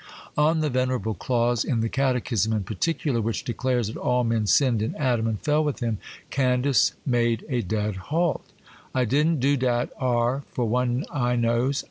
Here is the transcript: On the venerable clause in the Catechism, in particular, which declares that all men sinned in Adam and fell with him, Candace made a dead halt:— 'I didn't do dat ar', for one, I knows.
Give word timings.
On 0.35 0.61
the 0.61 0.69
venerable 0.71 1.13
clause 1.13 1.63
in 1.63 1.81
the 1.81 1.87
Catechism, 1.87 2.51
in 2.53 2.63
particular, 2.63 3.21
which 3.21 3.43
declares 3.43 3.85
that 3.85 3.97
all 3.97 4.23
men 4.23 4.47
sinned 4.47 4.81
in 4.81 4.95
Adam 4.95 5.27
and 5.27 5.39
fell 5.41 5.63
with 5.63 5.79
him, 5.79 5.99
Candace 6.31 6.93
made 7.05 7.45
a 7.47 7.61
dead 7.61 7.97
halt:— 8.09 8.51
'I 8.95 9.05
didn't 9.05 9.39
do 9.39 9.55
dat 9.57 9.91
ar', 9.99 10.41
for 10.49 10.65
one, 10.65 11.05
I 11.11 11.35
knows. 11.35 11.79